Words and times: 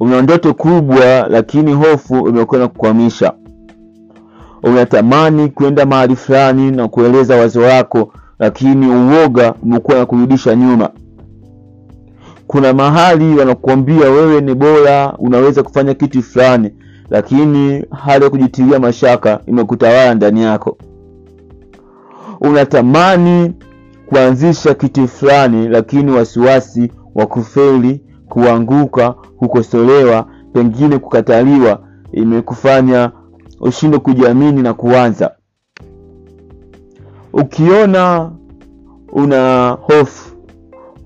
una 0.00 0.22
ndoto 0.22 0.54
kubwa 0.54 1.26
lakini 1.28 1.72
hofu 1.72 2.28
imekuwa 2.28 2.60
na 2.60 2.68
kukwamisha. 2.68 3.32
Unatamani 4.62 5.48
kwenda 5.48 5.86
mahali 5.86 6.16
fulani 6.16 6.70
na 6.70 6.88
kueleza 6.88 7.36
wazo 7.36 7.60
wako 7.60 8.12
lakini 8.38 8.86
uoga 8.86 9.54
umekuwa 9.62 9.98
na 9.98 10.06
kurudisha 10.06 10.54
nyuma. 10.56 10.90
Kuna 12.46 12.72
mahali 12.72 13.34
wanakuambia 13.38 14.10
wewe 14.10 14.40
ni 14.40 14.54
bora 14.54 15.14
unaweza 15.18 15.62
kufanya 15.62 15.94
kitu 15.94 16.22
fulani 16.22 16.70
lakini 17.10 17.84
hali 17.90 18.24
ya 18.24 18.30
kujitilia 18.30 18.78
mashaka 18.78 19.40
imekutawala 19.46 20.14
ndani 20.14 20.42
yako. 20.42 20.78
Unatamani 22.40 23.52
kuanzisha 24.06 24.74
kitu 24.74 25.08
fulani 25.08 25.68
lakini 25.68 26.10
wasiwasi 26.12 26.92
wa 27.14 27.26
kufeli 27.26 28.00
kuanguka 28.28 29.12
kukosolewa 29.12 30.26
pengine 30.52 30.98
kukataliwa 30.98 31.80
imekufanya 32.12 33.10
ushindwe 33.60 33.98
kujiamini 33.98 34.62
na 34.62 34.74
kuanza. 34.74 35.30
Ukiona 37.32 38.30
una 39.12 39.70
hofu 39.80 40.36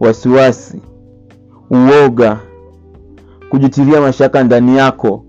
wasiwasi 0.00 0.80
uoga 1.70 2.38
kujitilia 3.50 4.00
mashaka 4.00 4.42
ndani 4.44 4.76
yako 4.76 5.24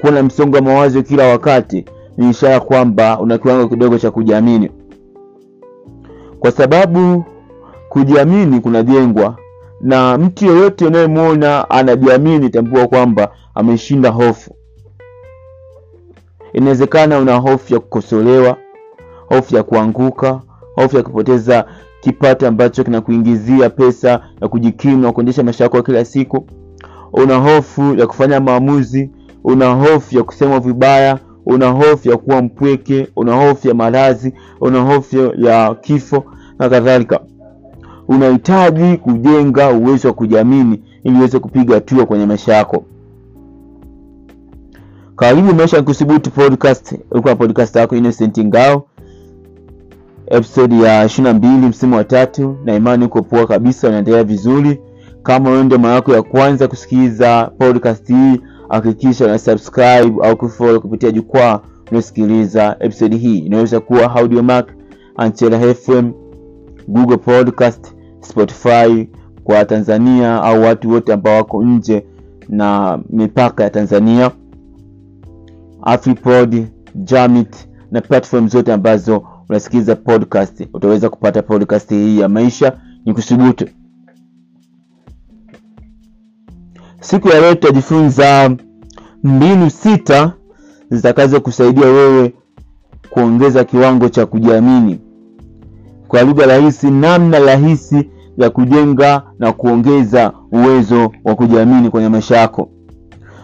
kuwa 0.00 0.12
na 0.12 0.22
msongo 0.22 0.56
wa 0.56 0.62
mawazo 0.62 1.02
kila 1.02 1.26
wakati 1.28 1.84
ni 2.16 2.30
ishara 2.30 2.60
kwamba 2.60 3.20
una 3.20 3.38
kiwango 3.38 3.68
kidogo 3.68 3.98
cha 3.98 4.10
kujiamini. 4.10 4.70
Kwa 6.40 6.50
sababu 6.50 7.24
kujiamini 7.88 8.60
kunajengwa 8.60 9.36
na 9.80 10.18
mtu 10.18 10.46
yeyote 10.46 10.86
unayemwona 10.86 11.70
anajiamini 11.70 12.50
tambua 12.50 12.86
kwamba 12.88 13.28
ameshinda 13.54 14.10
hofu. 14.10 14.54
Inawezekana 16.52 17.18
una 17.18 17.34
hofu 17.36 17.74
ya 17.74 17.80
kukosolewa 17.80 18.56
hofu 19.28 19.56
ya 19.56 19.62
kuanguka 19.62 20.40
hofu 20.76 20.96
ya 20.96 21.02
kupoteza 21.02 21.64
kipato 22.00 22.48
ambacho 22.48 22.84
kinakuingizia 22.84 23.70
pesa 23.70 24.20
ya 24.42 24.48
kujikimu 24.48 25.02
na 25.02 25.12
kuendesha 25.12 25.42
maisha 25.42 25.64
yako 25.64 25.82
kila 25.82 26.04
siku. 26.04 26.46
Una 27.12 27.36
hofu 27.36 27.94
ya 27.94 28.06
kufanya 28.06 28.40
maamuzi 28.40 29.10
una 29.44 29.66
hofu 29.74 30.16
ya 30.16 30.22
kusema 30.22 30.60
vibaya 30.60 31.18
una 31.46 31.68
hofu 31.70 32.08
ya 32.10 32.16
kuwa 32.16 32.42
mpweke 32.42 33.08
una 33.16 33.34
hofu 33.48 33.68
ya 33.68 33.74
maradhi 33.74 34.32
una 34.60 34.80
hofu 34.80 35.32
ya 35.36 35.74
kifo 35.74 36.24
na 36.58 36.68
kadhalika 36.68 37.20
unahitaji 38.08 38.96
kujenga 38.96 39.70
uwezo 39.70 40.08
wa 40.08 40.14
kujiamini 40.14 40.82
ili 41.04 41.18
uweze 41.18 41.38
kupiga 41.38 41.74
hatua 41.74 42.06
kwenye 42.06 42.26
maisha 42.26 42.54
yako. 42.54 42.84
Karibu 45.16 45.54
maisha 45.54 45.82
kusubutu 45.82 46.30
podcast 46.30 46.94
ulikuwa 47.10 47.36
podcast 47.36 47.76
yako 47.76 47.96
innocent 47.96 48.38
ngao. 48.38 48.86
Episode 50.26 50.76
ya 50.78 51.04
ishiri 51.04 51.24
na 51.28 51.34
mbili 51.34 51.66
msimu 51.66 51.96
wa 51.96 52.04
tatu 52.04 52.56
na 52.64 52.74
imani 52.76 53.04
uko 53.04 53.22
poa 53.22 53.46
kabisa 53.46 53.88
unaendelea 53.88 54.24
vizuri. 54.24 54.80
Kama 55.22 55.50
wewe 55.50 55.64
ndio 55.64 55.78
mara 55.78 55.94
yako 55.94 56.12
ya 56.14 56.22
kwanza 56.22 56.68
kusikiliza 56.68 57.50
podcast 57.58 58.08
hii 58.08 58.40
hakikisha 58.68 59.24
una 59.24 59.38
subscribe 59.38 60.26
au 60.26 60.36
kufollow 60.36 60.80
kupitia 60.80 61.10
jukwaa 61.10 61.60
unaosikiliza 61.90 62.76
episode 62.80 63.16
hii. 63.16 63.38
Inaweza 63.38 63.80
kuwa 63.80 64.16
audiomack 64.16 64.68
anchela 65.16 65.74
fm 65.74 66.10
google 66.88 67.16
podcast 67.16 67.94
spotify 68.20 69.08
kwa 69.44 69.64
tanzania 69.64 70.42
au 70.42 70.62
watu 70.62 70.90
wote 70.90 71.12
ambao 71.12 71.36
wako 71.36 71.64
nje 71.64 72.06
na 72.48 72.98
mipaka 73.10 73.64
ya 73.64 73.70
tanzania. 73.70 74.30
Afripod 75.82 76.66
jamit 76.94 77.68
na 77.90 78.00
platform 78.00 78.48
zote 78.48 78.72
ambazo 78.72 79.24
unasikiliza 79.48 79.96
podcast 79.96 80.68
utaweza 80.74 81.08
kupata 81.08 81.42
podcast 81.42 81.90
hii 81.90 82.18
ya 82.18 82.28
maisha. 82.28 82.78
Ni 83.04 83.14
kusubutu 83.14 83.68
siku 87.00 87.28
ya 87.28 87.40
leo 87.40 87.54
tutajifunza 87.54 88.56
mbinu 89.24 89.70
sita 89.70 90.32
zitakazo 90.90 91.40
kusaidia 91.40 91.86
wewe 91.86 92.34
kuongeza 93.10 93.64
kiwango 93.64 94.08
cha 94.08 94.26
kujiamini 94.26 95.00
kwa 96.14 96.22
lugha 96.22 96.46
rahisi 96.46 96.90
namna 96.90 97.38
rahisi 97.38 98.10
ya 98.36 98.50
kujenga 98.50 99.22
na 99.38 99.52
kuongeza 99.52 100.32
uwezo 100.52 101.12
wa 101.24 101.34
kujiamini 101.34 101.90
kwenye 101.90 102.08
maisha 102.08 102.36
yako. 102.36 102.70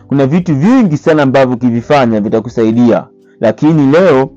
Kuna 0.09 0.27
vitu 0.27 0.55
vingi 0.55 0.97
sana 0.97 1.23
ambavyo 1.23 1.55
ukivifanya 1.57 2.21
vitakusaidia 2.21 3.07
lakini 3.41 3.93
leo 3.93 4.31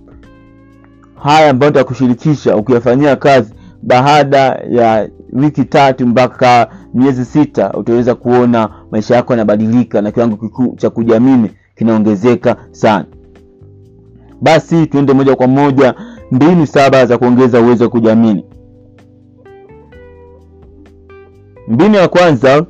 haya 1.15 1.49
ambayo 1.49 1.69
nitakushirikisha 1.71 2.55
ukiyafanyia 2.57 3.15
kazi 3.15 3.53
baada 3.83 4.37
ya 4.69 5.09
wiki 5.33 5.63
tatu 5.65 6.07
mpaka 6.07 6.67
miezi 6.93 7.25
sita 7.25 7.71
utaweza 7.73 8.15
kuona 8.15 8.69
maisha 8.91 9.15
yako 9.15 9.33
yanabadilika 9.33 10.01
na 10.01 10.11
kiwango 10.11 10.35
kikuu 10.37 10.75
cha 10.75 10.89
kujiamini 10.89 11.49
kinaongezeka 11.75 12.55
sana. 12.71 13.05
Basi 14.41 14.87
tuende 14.87 15.13
moja 15.13 15.35
kwa 15.35 15.47
moja 15.47 15.93
mbinu 16.33 16.67
saba 16.67 17.05
za 17.05 17.17
kuongeza 17.17 17.61
uwezo 17.61 17.83
wa 17.83 17.89
kujiamini. 17.89 18.45
Mbinu 21.67 21.95
ya 21.95 22.07
kwanza 22.07 22.65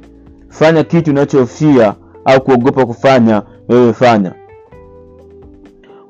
fanya 0.50 0.84
kitu 0.84 1.12
unachofia 1.12 1.94
au 2.26 2.42
kuogopa 2.42 2.86
kufanya 2.86 3.42
wewe 3.70 3.94
fanya. 3.94 4.34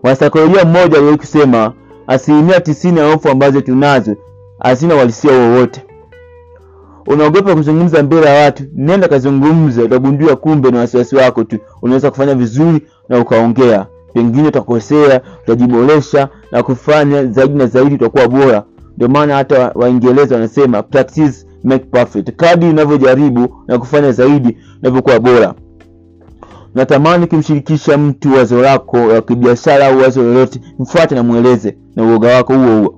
Wanasaikolojia 0.03 0.66
mmoja 0.66 0.97
aliwahi 0.97 1.18
kusema 1.18 1.74
asilimia 2.08 2.59
tisini 2.62 3.00
ya 3.00 3.13
hofu 3.13 3.30
ambazo 3.30 3.62
tunazo 3.62 4.16
hazina 4.59 4.96
uhalisia 4.96 5.31
wowote. 5.31 5.81
Unaogopa 7.08 7.56
kuzungumza 7.56 8.03
mbele 8.03 8.25
ya 8.28 8.44
watu 8.46 8.63
nenda 8.75 9.08
kazungumza 9.08 9.84
utagundua 9.84 10.36
kumbe 10.36 10.72
na 10.72 10.80
wasiwasi 10.80 11.16
wako 11.16 11.44
tu 11.44 11.58
unaweza 11.81 12.09
kufanya 12.12 12.36
vizuri 12.36 12.81
na 13.09 13.19
ukaongea 13.19 13.88
pengine 14.13 14.47
utakosea 14.47 15.22
utajiboresha 15.44 16.29
na 16.51 16.63
kufanya 16.63 17.25
zaidi 17.25 17.53
na 17.53 17.68
zaidi 17.68 17.96
utakuwa 17.96 18.28
bora. 18.28 18.63
Ndio 18.97 19.07
maana 19.07 19.35
hata 19.35 19.72
waingereza 19.75 20.35
wanasema 20.35 20.84
practice 20.84 21.46
make 21.63 21.85
perfect. 21.85 22.31
Kadi 22.35 22.66
unavyojaribu 22.66 23.56
na 23.68 23.78
kufanya 23.79 24.12
zaidi 24.12 24.57
unavyokuwa 24.81 25.19
bora. 25.19 25.53
Natamani 26.75 27.28
kumshirikisha 27.28 27.97
mtu 27.97 28.34
wazo 28.34 28.62
lako 28.62 28.97
la 28.97 29.22
kibiashara 29.22 29.88
au 29.88 29.97
wazo 30.00 30.24
lolote 30.24 30.62
mfuate 30.80 31.16
na 31.16 31.24
mweleze 31.24 31.78
na 31.95 32.03
uoga 32.03 32.35
wako 32.35 32.53
huo 32.53 32.80
huo. 32.81 32.95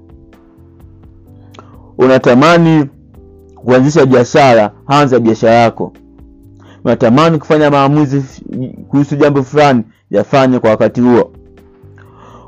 Unatamani 1.97 2.86
kuanzisha 3.56 4.06
biashara 4.06 4.72
anza 4.88 5.20
biashara 5.20 5.53
yako. 5.53 5.94
Unatamani 6.84 7.38
kufanya 7.38 7.72
maamuzi 7.72 8.24
kuhusu 8.90 9.16
jambo 9.16 9.44
fulani 9.44 9.84
yafanye 10.10 10.60
kwa 10.60 10.70
wakati 10.70 11.02
huo. 11.02 11.32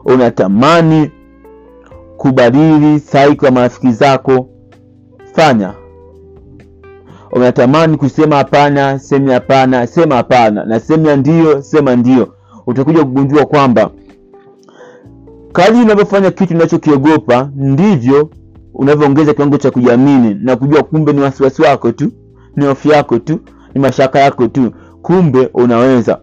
Unatamani 0.06 1.12
kubadili 2.18 3.00
saiko 3.00 3.46
ya 3.46 3.52
marafiki 3.52 3.92
zako? 3.92 4.50
Fanya. 5.34 5.74
Unatamani 7.32 7.98
kusema 7.98 8.36
hapana 8.36 9.00
sema 9.00 9.34
hapana 9.34 9.88
sema 9.88 10.16
hapana 10.16 10.66
na 10.66 10.80
sema 10.80 11.16
ndio 11.16 11.62
sema 11.62 11.96
ndio. 11.96 12.34
Utakuja 12.68 13.00
kugundua 13.04 13.46
kwamba 13.46 13.90
kadri 15.54 15.82
unavyofanya 15.82 16.32
kitu 16.32 16.54
unachokiogopa 16.54 17.52
ndivyo 17.56 18.30
unavyoongeza 18.74 19.34
kiwango 19.34 19.58
cha 19.58 19.72
kujiamini 19.72 20.34
na 20.42 20.56
kujua 20.56 20.84
kumbe 20.84 21.14
ni 21.14 21.22
wasiwasi 21.22 21.62
wako 21.62 21.92
tu 21.92 22.12
ni 22.56 22.66
hofu 22.66 22.88
yako 22.90 23.20
tu 23.20 23.40
ni 23.76 23.82
mashaka 23.82 24.20
yako 24.20 24.48
tu. 24.48 24.72
Kumbe 25.02 25.50
unaweza 25.54 26.20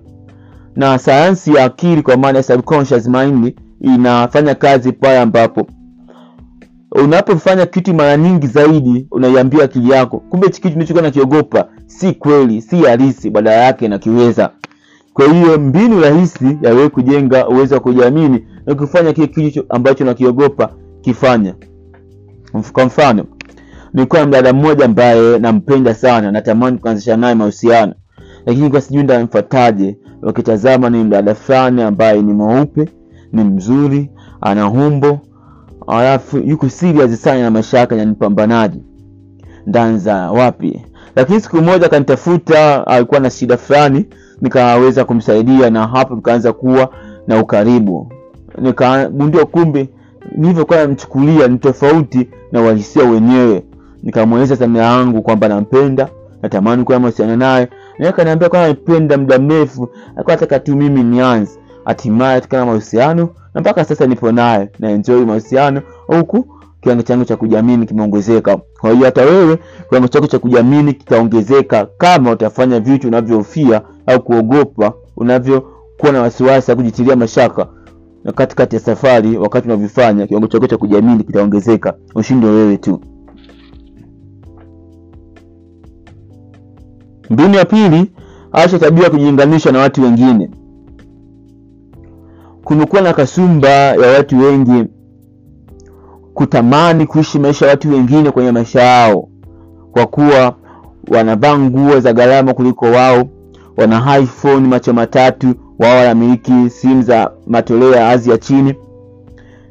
na 0.76 0.98
sayansi 0.98 1.54
ya 1.54 1.64
akili 1.64 2.02
kwa 2.02 2.16
maana 2.16 2.38
ya 2.38 2.42
subconscious 2.42 3.08
mind 3.08 3.54
inafanya 3.80 4.54
kazi 4.54 4.92
pale 4.92 5.18
ambapo 5.18 5.66
unapofanya 6.92 7.66
kitu 7.66 7.94
mara 7.94 8.16
nyingi 8.16 8.46
zaidi 8.46 9.06
unaiambia 9.10 9.64
akili 9.64 9.90
yako. 9.90 10.18
Kumbe 10.20 10.46
hichi 10.46 10.60
kitu 10.62 10.78
nichokuwa 10.78 11.02
nakiogopa 11.02 11.68
si 11.86 12.12
kweli 12.12 12.62
si 12.62 12.76
halisi 12.82 13.30
badala 13.30 13.56
yake 13.56 13.88
nakiweza 13.88 14.50
kwa 15.12 15.32
hiyo 15.32 15.58
mbinu 15.58 16.00
rahisi 16.00 16.58
ya 16.62 16.74
wewe 16.74 16.88
kujenga 16.88 17.48
uwezo 17.48 17.74
wa 17.74 17.80
kujiamini 17.80 18.46
na 18.66 18.74
kufanya 18.74 19.12
kile 19.12 19.26
kitu 19.26 19.64
ambacho 19.68 20.04
nakiogopa 20.04 20.70
kifanya. 21.00 21.54
Kwa 22.72 22.84
mfano 22.84 23.24
nilikuwa 23.94 24.20
na 24.20 24.26
mdada 24.26 24.52
mmoja 24.52 24.84
ambaye 24.84 25.38
nampenda 25.38 25.94
sana 25.94 26.32
natamani 26.32 26.78
kuanzisha 26.78 27.16
naye 27.16 27.34
mahusiano. 27.34 27.94
Lakini 28.46 28.70
kwa 28.70 28.80
sijui 28.80 29.02
ndamfataje 29.02 29.98
wakitazama 30.24 30.90
ni 30.90 31.04
mdada 31.04 31.34
fulani 31.34 31.82
ambaye 31.82 32.22
ni 32.22 32.32
mweupe 32.32 32.88
ni 33.32 33.44
mzuri 33.44 34.10
ana 34.40 34.62
humbo 34.64 35.18
alafu 35.86 36.38
yuko 36.38 36.68
serious 36.68 37.22
sana 37.22 37.40
na 37.42 37.50
maisha 37.50 37.78
yake 37.78 38.04
nipambanaji 38.04 38.82
ndanza 39.66 40.30
wapi? 40.30 40.82
Lakini 41.16 41.40
siku 41.40 41.56
moja 41.56 41.86
akanitafuta 41.86 42.86
alikuwa 42.86 43.20
na 43.20 43.30
shida 43.30 43.56
fulani 43.56 44.06
nikaweza 44.40 45.04
kumsaidia 45.04 45.70
na 45.70 45.86
hapo 45.86 46.14
tukaanza 46.14 46.52
kuwa 46.52 46.88
na 47.26 47.40
ukaribu. 47.40 48.12
Nikagundua 48.58 49.46
kumbe 49.46 49.88
nilivyokuwa 50.36 50.78
namchukulia 50.78 51.48
ni 51.48 51.58
tofauti 51.58 52.28
na 52.52 52.62
uhalisia 52.62 53.04
wenyewe. 53.04 53.62
Nikamweleza 54.02 54.54
dhamira 54.54 54.84
yangu 54.84 55.22
kwamba 55.22 55.48
nampenda 55.48 56.08
natamani 56.42 56.84
kuwa 56.84 57.00
mahusiano 57.00 57.36
naye 57.36 57.68
naye 57.98 58.10
akaniambia 58.10 58.48
kwamba 58.48 58.68
nampenda 58.68 59.18
muda 59.18 59.38
mrefu 59.38 59.88
alikuwa 60.16 60.36
tu 60.58 60.76
mimi 60.76 61.02
nianze. 61.02 61.58
Hatimaye 61.84 62.40
tukana 62.40 62.66
mahusiano 62.66 63.28
na 63.54 63.60
mpaka 63.60 63.84
sasa 63.84 64.06
nipo 64.06 64.32
naye 64.32 64.70
na 64.78 64.90
enjoy 64.90 65.24
mahusiano 65.24 65.82
huku 66.06 66.46
kiwango 66.80 67.02
changu 67.02 67.24
cha 67.24 67.36
kujiamini 67.36 67.86
kimeongezeka. 67.86 68.58
Kwa 68.80 68.90
hiyo 68.90 69.04
hata 69.04 69.22
wewe 69.22 69.58
kiwango 69.88 70.08
chako 70.08 70.26
cha 70.26 70.38
kujiamini 70.38 70.92
kitaongezeka 70.92 71.86
kama 71.98 72.30
utafanya 72.30 72.80
vitu 72.80 73.08
unavyofia 73.08 73.82
au 74.06 74.22
kuogopa 74.22 74.92
unavyokuwa 75.16 76.12
na 76.12 76.22
wasiwasi 76.22 76.70
au 76.70 76.76
kujitilia 76.76 77.16
mashaka 77.16 77.66
na 78.24 78.32
katikati 78.32 78.76
ya 78.76 78.80
safari 78.82 79.36
wakati 79.36 79.68
unavyofanya 79.68 80.26
kiwango 80.26 80.46
chako 80.46 80.66
cha 80.66 80.76
kujiamini 80.76 81.24
kitaongezeka. 81.24 81.94
Ushinde 82.14 82.46
wewe 82.46 82.76
tu 82.76 83.00
mbinu 87.30 87.54
ya 87.54 87.64
pili 87.64 88.10
acha 88.52 88.78
tabia 88.78 89.04
ya 89.04 89.10
kujilinganisha 89.10 89.72
na 89.72 89.78
watu 89.78 90.02
wengine. 90.02 90.50
Kumekuwa 92.64 93.02
na 93.02 93.12
kasumba 93.12 93.68
ya 93.68 94.08
watu 94.16 94.38
wengi 94.40 94.84
kutamani 96.34 97.06
kuishi 97.06 97.38
maisha 97.38 97.64
ya 97.66 97.70
watu 97.70 97.90
wengine 97.90 98.30
kwenye 98.30 98.52
maisha 98.52 98.82
yao 98.82 99.28
kwa 99.92 100.06
kuwa 100.06 100.54
wanavaa 101.08 101.58
nguo 101.58 102.00
za 102.00 102.12
gharama 102.12 102.54
kuliko 102.54 102.84
wao 102.86 103.28
wana 103.76 104.18
iphone 104.18 104.68
macho 104.68 104.92
matatu 104.92 105.54
wao 105.78 105.96
wanamiliki 105.98 106.70
simu 106.70 107.02
za 107.02 107.30
matoleo 107.46 107.94
ya 107.94 108.08
azi 108.08 108.30
ya 108.30 108.38
chini. 108.38 108.74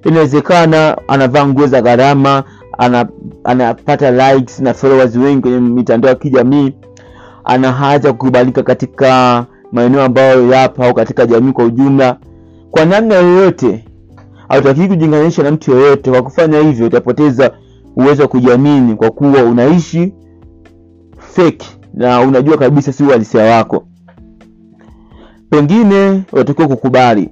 Inawezekana 0.05 0.97
anavaa 1.07 1.45
nguo 1.47 1.67
za 1.67 1.81
gharama 1.81 2.43
ana, 2.77 3.07
anapata 3.43 4.11
likes 4.35 4.59
na 4.59 4.73
followers 4.73 5.15
wengi 5.15 5.41
kwenye 5.41 5.59
mitandao 5.59 6.09
ya 6.09 6.15
kijamii 6.15 6.73
ana 7.43 7.71
haja 7.71 8.11
kukubalika 8.13 8.63
katika 8.63 9.45
maeneo 9.71 10.01
ambayo 10.03 10.49
yapo 10.51 10.83
au 10.83 10.93
katika 10.93 11.25
jamii 11.25 11.51
kwa 11.51 11.65
ujumla. 11.65 12.17
Kwa 12.71 12.85
namna 12.85 13.15
yoyote 13.15 13.85
hautakii 14.49 14.87
kujilinganisha 14.87 15.43
na 15.43 15.51
mtu 15.51 15.71
yoyote. 15.71 16.11
Kwa 16.11 16.21
kufanya 16.23 16.59
hivyo 16.59 16.87
utapoteza 16.87 17.51
uwezo 17.95 18.21
wa 18.21 18.27
kujiamini 18.27 18.95
kwa 18.95 19.11
kuwa 19.11 19.43
unaishi 19.43 20.13
fake 21.17 21.65
na 21.93 22.21
unajua 22.21 22.57
kabisa 22.57 22.93
si 22.93 23.03
uhalisia 23.03 23.43
wako. 23.43 23.85
Pengine 25.49 26.23
unatakiwa 26.31 26.67
kukubali. 26.67 27.29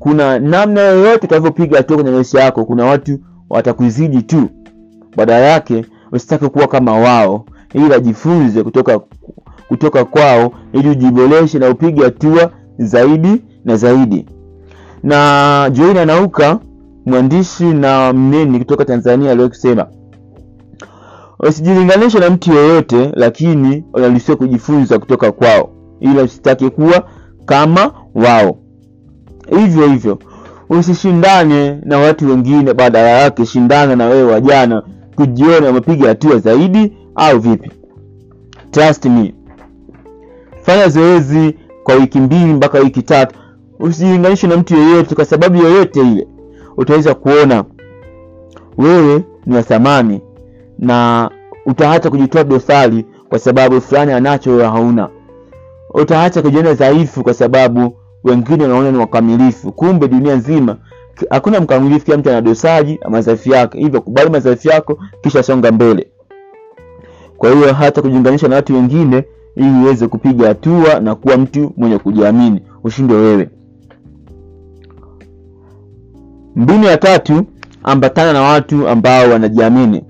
Kuna 0.00 0.38
namna 0.38 0.80
yoyote 0.80 1.26
utavyopiga 1.26 1.76
hatua 1.76 1.96
kwenye 1.96 2.10
maisha 2.10 2.40
yako 2.40 2.64
kuna 2.64 2.84
watu 2.84 3.18
watakuzidi 3.50 4.22
tu. 4.22 4.48
Badala 5.16 5.44
yake 5.46 5.84
usitake 6.12 6.48
kuwa 6.48 6.66
kama 6.68 6.92
wao 6.98 7.44
ila 7.74 8.00
jifunze 8.00 8.62
kutoka 8.62 9.00
kutoka 9.68 10.04
kwao 10.04 10.52
ili 10.72 10.88
ujiboreshe 10.90 11.58
na 11.58 11.70
upige 11.70 12.02
hatua 12.04 12.50
zaidi 12.78 13.42
na 13.64 13.76
zaidi. 13.76 14.26
Na 15.02 15.70
joina 15.72 16.04
nauka 16.04 16.58
mwandishi 17.06 17.64
na 17.64 18.12
mneni 18.12 18.58
kutoka 18.58 18.84
tanzania 18.84 19.30
aliwahi 19.30 19.48
kusema 19.50 19.86
usijilinganishe 21.40 22.18
na 22.18 22.30
mtu 22.30 22.52
yeyote 22.52 23.10
lakini 23.14 23.84
unaruhusiwa 23.92 24.36
kujifunza 24.36 24.98
kutoka 24.98 25.32
kwao 25.32 25.70
ila 26.00 26.22
usitake 26.22 26.70
kuwa 26.70 27.04
kama 27.46 27.92
wao. 28.14 28.56
Hivyo 29.58 29.86
hivyo 29.88 30.18
usishindane 30.70 31.78
na 31.84 31.98
watu 31.98 32.28
wengine 32.28 32.74
badala 32.74 33.08
yake 33.08 33.46
shindana 33.46 33.96
na 33.96 34.06
wewe 34.06 34.32
wajana 34.32 34.82
kujiona 35.16 35.70
umepiga 35.70 36.08
hatua 36.08 36.38
zaidi 36.38 36.92
au 37.18 37.38
vipi? 37.38 37.70
Trust 38.70 39.04
me. 39.04 39.34
Fanya 40.62 40.88
zoezi 40.88 41.54
kwa 41.82 41.94
wiki 41.94 42.18
mbili 42.20 42.44
mpaka 42.54 42.78
wiki 42.78 43.02
tatu. 43.02 43.34
Usijilinganishe 43.80 44.46
na 44.46 44.56
mtu 44.56 44.76
yeyote 44.76 45.14
kwa 45.14 45.24
sababu 45.24 45.56
yoyote 45.62 46.00
ile. 46.00 46.26
Utaweza 46.76 47.14
kuona 47.14 47.64
wewe 48.78 49.24
ni 49.46 49.56
wa 49.56 49.62
thamani 49.62 50.20
na 50.78 51.30
utaacha 51.66 52.10
kujitoa 52.10 52.44
dosari 52.44 53.04
kwa 53.28 53.38
sababu 53.38 53.80
fulani 53.80 54.12
anacho 54.12 54.50
wewe 54.50 54.64
hauna. 54.64 55.08
Utaacha 55.94 56.42
kujiona 56.42 56.74
dhaifu 56.74 57.22
kwa 57.22 57.34
sababu 57.34 57.96
wengine 58.24 58.62
wanaona 58.62 58.90
ni 58.90 58.98
wakamilifu. 58.98 59.72
Kumbe 59.72 60.08
dunia 60.08 60.34
nzima 60.36 60.76
hakuna 61.30 61.60
mkamilifu 61.60 62.04
kila 62.04 62.16
mtu 62.18 62.30
ana 62.30 62.40
dosari 62.40 62.98
na 63.02 63.10
madhaifu 63.10 63.50
yake. 63.50 63.78
Hivyo 63.78 64.00
kubali 64.00 64.30
madhaifu 64.30 64.68
yako 64.68 64.98
kisha 65.22 65.42
songa 65.42 65.72
mbele 65.72 66.08
kwa 67.38 67.50
hiyo 67.52 67.72
hata 67.72 68.02
kujiunganisha 68.02 68.48
na 68.48 68.56
watu 68.56 68.74
wengine 68.74 69.24
ili 69.56 69.70
uweze 69.82 70.08
kupiga 70.08 70.48
hatua 70.48 71.00
na 71.00 71.14
kuwa 71.14 71.36
mtu 71.36 71.72
mwenye 71.76 71.98
kujiamini 71.98 72.62
ushinde 72.84 73.14
wewe. 73.14 73.48
Mbinu 76.56 76.84
ya 76.84 76.96
tatu 76.96 77.44
ambatana 77.82 78.32
na 78.32 78.40
watu 78.42 78.88
ambao 78.88 79.30
wanajiamini. 79.30 80.02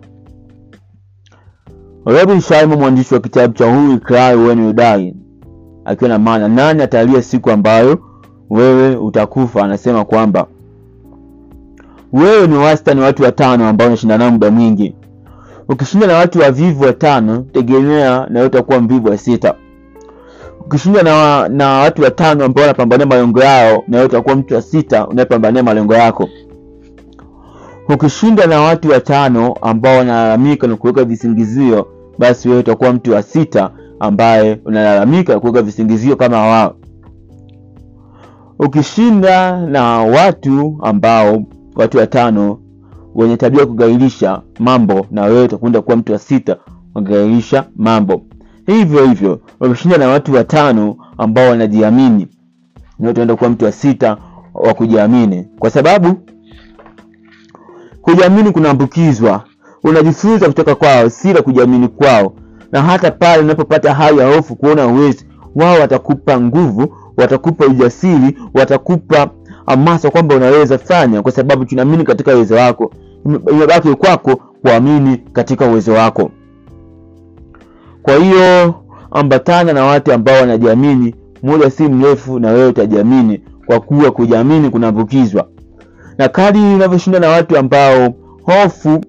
Robin 2.05 2.41
Sharma 2.41 2.77
mwandishi 2.77 3.15
wa 3.15 3.21
kitabu 3.21 3.55
cha 3.55 3.67
Who 3.67 3.89
Will 3.89 5.15
akiwa 5.85 6.09
na 6.09 6.19
maana 6.19 6.49
nani 6.49 6.83
atalia 6.83 7.23
siku 7.23 7.51
ambayo 7.51 7.99
wewe 8.51 8.97
utakufa? 8.97 9.65
Anasema 9.65 10.05
kwamba 10.05 10.47
wewe 12.13 12.47
ni 12.47 12.55
wastani 12.57 13.01
watu 13.01 13.23
watano 13.23 13.69
ambao 13.69 13.87
unashinda 13.87 14.19
nao 14.19 14.31
muda 14.31 14.51
mwingi 14.51 14.95
ukishinda 15.69 16.06
na 16.06 16.15
watu 16.17 16.38
wavivu 16.41 16.85
watano 16.85 17.38
tegemea 17.53 18.26
na 18.31 18.44
utakuwa 18.44 18.81
mvivu 18.81 19.09
wa 19.09 19.19
sita. 19.19 19.55
Ukishinda 20.61 21.03
na, 21.03 21.49
na 21.49 21.69
watu 21.69 22.03
watano 22.03 22.44
ambao 22.44 22.62
wanapambania 22.62 23.06
malengo 23.06 23.41
yao 23.43 23.85
na 23.88 23.97
wewe 23.97 24.09
utakuwa 24.09 24.37
mtu 24.37 24.55
wa 24.55 24.62
sita 24.62 25.06
unayepambania 25.09 25.62
malengo 25.62 25.94
yako. 25.94 26.29
Ukishinda 27.94 28.47
na 28.47 28.61
watu 28.61 28.91
watano 28.91 29.55
ambao 29.62 29.97
wanalalamika 29.99 30.67
na 30.67 30.76
kuweka 30.76 31.05
visingizio 31.05 31.87
basi 32.19 32.49
wewe 32.49 32.61
utakuwa 32.61 32.93
mtu 32.93 33.12
wa 33.12 33.23
sita 33.23 33.70
ambaye 34.01 34.60
unalalamika 34.65 35.34
na 35.34 35.41
kuweka 35.41 35.63
visingizio 35.63 36.17
kama 36.17 36.46
wao 36.46 36.75
ukishinda 38.58 39.67
na 39.67 39.82
watu 39.98 40.79
ambao 40.82 41.43
watu 41.77 41.98
watano 41.98 42.58
wenye 43.15 43.36
tabia 43.36 43.67
kugairisha 43.67 44.43
mambo 44.58 45.06
na 45.10 45.22
wewe 45.22 45.43
utakwenda 45.44 45.82
kuwa 45.82 45.96
mtu 45.96 46.12
wa 46.12 46.19
sita 46.19 46.56
kugairisha 46.93 47.65
mambo. 47.77 48.22
Hivyo 48.67 49.06
hivyo 49.06 49.41
wameshinda 49.60 49.98
na 49.98 50.08
watu 50.08 50.34
watano 50.34 50.96
ambao 51.19 51.50
wanajiamini 51.50 52.29
na 52.98 53.10
utaenda 53.10 53.36
kuwa 53.36 53.50
mtu 53.50 53.65
wa 53.65 53.72
sita 53.72 54.17
wa 54.55 54.74
kujiamini. 54.74 55.46
Kwa 55.58 55.70
sababu 55.70 56.15
kujiamini 58.03 58.50
kunaambukizwa. 58.50 59.44
Unajifunza 59.84 60.46
kutoka 60.46 60.74
kwao 60.74 61.10
si 61.10 61.32
la 61.32 61.43
kujiamini 61.43 61.88
kwao. 61.88 62.32
Na 62.72 62.82
hata 62.82 63.10
pale 63.10 63.43
unapopata 63.43 63.94
hali 63.94 64.19
ya 64.19 64.34
hofu 64.36 64.56
kuona 64.56 64.86
uwezi 64.86 65.27
wao 65.55 65.81
watakupa 65.81 66.41
nguvu 66.41 66.94
watakupa 67.17 67.67
ujasiri 67.67 68.38
watakupa 68.55 69.31
hamasa 69.69 70.10
kwamba 70.10 70.34
unaweza 70.37 70.79
fanya 70.79 71.22
kwa 71.22 71.32
sababu 71.32 71.65
tunaamini 71.65 72.05
katika 72.05 72.34
uwezo 72.34 72.55
wako. 72.55 72.93
Imebaki 73.53 73.94
kwako 73.94 74.37
kuamini 74.63 75.17
katika 75.32 75.67
uwezo 75.67 75.93
wako. 75.93 76.31
Kwa 78.03 78.17
hiyo 78.17 78.75
ambatana 79.10 79.72
na 79.72 79.84
watu 79.84 80.13
ambao 80.13 80.41
wanajiamini. 80.41 81.15
Muda 81.43 81.70
si 81.70 81.82
mrefu 81.82 82.39
na 82.39 82.51
wewe 82.51 82.67
utajiamini 82.69 83.41
kwa 83.67 83.81
kuwa 83.81 84.10
kujiamini 84.10 84.70
kunaambukizwa. 84.70 85.46
Na 86.19 86.29
kadi 86.29 86.58
unavyoshinda 86.58 87.19
na 87.20 87.29
watu 87.29 87.58
ambao 87.58 88.15
hofu 88.43 89.01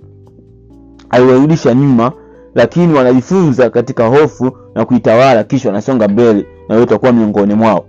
haiwarudisha 1.09 1.73
nyuma 1.73 2.11
lakini 2.55 2.93
wanajifunza 2.93 3.69
katika 3.69 4.07
hofu 4.07 4.51
na 4.75 4.85
kuitawala 4.85 5.43
kisha 5.43 5.69
wanasonga 5.69 6.07
mbele 6.07 6.45
na 6.69 6.75
wewe 6.75 6.83
utakuwa 6.83 7.11
miongoni 7.11 7.53
mwao 7.53 7.85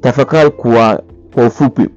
tafakari 0.00 0.50
kwa 0.50 1.02
kwa 1.34 1.46
ufupi. 1.46 1.88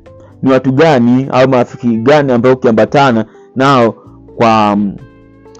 Ni 0.41 0.51
watu 0.51 0.71
gani 0.71 1.27
au 1.31 1.49
marafiki 1.49 1.97
gani 1.97 2.31
ambao 2.31 2.53
ukiambatana 2.53 3.25
nao 3.55 3.91
kwa 4.35 4.75
mm, 4.75 4.95